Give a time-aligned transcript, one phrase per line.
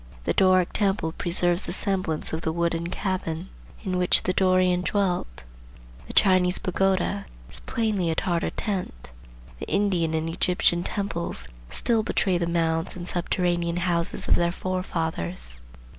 [0.23, 3.49] The Doric temple preserves the semblance of the wooden cabin
[3.83, 5.43] in which the Dorian dwelt.
[6.07, 9.11] The Chinese pagoda is plainly a Tartar tent.
[9.59, 15.61] The Indian and Egyptian temples still betray the mounds and subterranean houses of their forefathers.